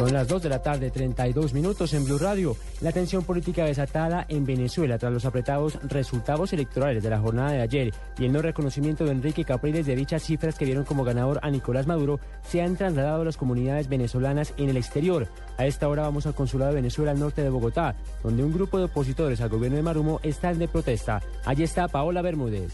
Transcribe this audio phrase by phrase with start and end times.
[0.00, 2.56] Son las 2 de la tarde, 32 minutos en Blue Radio.
[2.80, 7.60] La tensión política desatada en Venezuela tras los apretados resultados electorales de la jornada de
[7.60, 11.38] ayer y el no reconocimiento de Enrique Capriles de dichas cifras que vieron como ganador
[11.42, 15.28] a Nicolás Maduro se han trasladado a las comunidades venezolanas en el exterior.
[15.58, 18.78] A esta hora vamos al consulado de Venezuela al norte de Bogotá, donde un grupo
[18.78, 21.20] de opositores al gobierno de Marumo están de protesta.
[21.44, 22.72] Allí está Paola Bermúdez.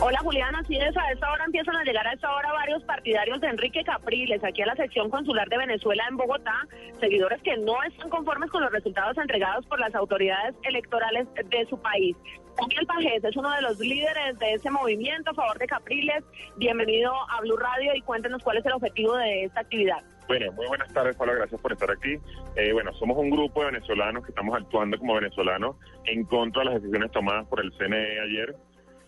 [0.00, 3.40] Hola Juliana, así es, a esta hora empiezan a llegar a esta hora varios partidarios
[3.40, 6.54] de Enrique Capriles aquí a la sección consular de Venezuela en Bogotá,
[7.00, 11.82] seguidores que no están conformes con los resultados entregados por las autoridades electorales de su
[11.82, 12.16] país.
[12.56, 16.22] Daniel Pajés es uno de los líderes de ese movimiento a favor de Capriles.
[16.58, 20.04] Bienvenido a Blue Radio y cuéntenos cuál es el objetivo de esta actividad.
[20.28, 22.18] Bueno, muy buenas tardes, Paula, gracias por estar aquí.
[22.54, 26.66] Eh, bueno, somos un grupo de venezolanos que estamos actuando como venezolanos en contra de
[26.66, 28.54] las decisiones tomadas por el CNE ayer.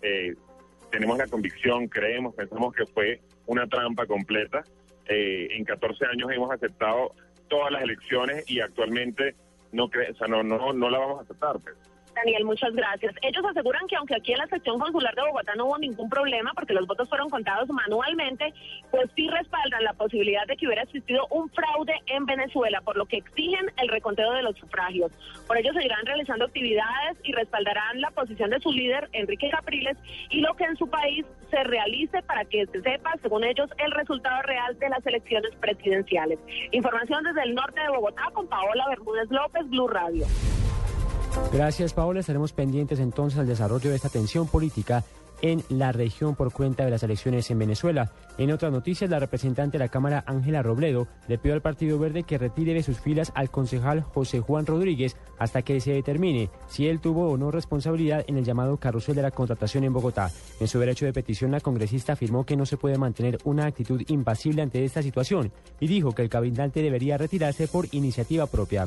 [0.03, 0.35] Eh,
[0.91, 4.65] tenemos la convicción, creemos, pensamos que fue una trampa completa.
[5.07, 7.15] Eh, en 14 años hemos aceptado
[7.49, 9.35] todas las elecciones y actualmente
[9.73, 11.59] no, cre o sea, no, no, no la vamos a aceptar.
[11.61, 11.75] Pues.
[12.15, 13.15] Daniel, muchas gracias.
[13.23, 16.53] Ellos aseguran que aunque aquí en la sección consular de Bogotá no hubo ningún problema
[16.55, 18.53] porque los votos fueron contados manualmente,
[18.91, 23.07] pues sí respaldan la posibilidad de que hubiera existido un fraude en Venezuela, por lo
[23.07, 25.13] que exigen el reconteo de los sufragios.
[25.47, 29.97] Por ello seguirán realizando actividades y respaldarán la posición de su líder, Enrique Capriles,
[30.31, 33.91] y lo que en su país se realice para que se sepa, según ellos, el
[33.93, 36.39] resultado real de las elecciones presidenciales.
[36.71, 40.27] Información desde el norte de Bogotá con Paola Bermúdez López, Blue Radio.
[41.53, 42.21] Gracias, Paola.
[42.21, 45.05] Estaremos pendientes entonces al desarrollo de esta tensión política
[45.43, 48.13] en la región por cuenta de las elecciones en Venezuela.
[48.39, 52.23] En otras noticias, la representante de la Cámara, Ángela Robledo, le pidió al Partido Verde
[52.23, 56.89] que retire de sus filas al concejal José Juan Rodríguez hasta que se determine si
[56.89, 60.31] él tuvo o no responsabilidad en el llamado carrusel de la contratación en Bogotá.
[60.61, 64.03] En su derecho de petición, la congresista afirmó que no se puede mantener una actitud
[64.09, 68.87] impasible ante esta situación y dijo que el cabildante debería retirarse por iniciativa propia.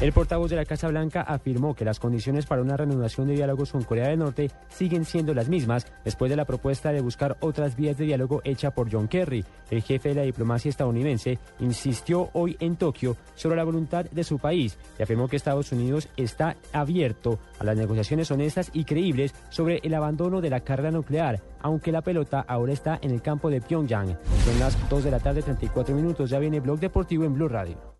[0.00, 3.72] El portavoz de la Casa Blanca afirmó que las condiciones para una reanudación de diálogos
[3.72, 7.76] con Corea del Norte siguen siendo las mismas después de la propuesta de buscar otras
[7.76, 9.44] vías de diálogo hecha por John Kerry.
[9.70, 14.38] El jefe de la diplomacia estadounidense insistió hoy en Tokio sobre la voluntad de su
[14.38, 19.80] país y afirmó que Estados Unidos está abierto a las negociaciones honestas y creíbles sobre
[19.82, 23.60] el abandono de la carga nuclear, aunque la pelota ahora está en el campo de
[23.60, 24.16] Pyongyang.
[24.46, 26.30] Son las 2 de la tarde, 34 minutos.
[26.30, 27.90] Ya viene Blog Deportivo en Blue Radio.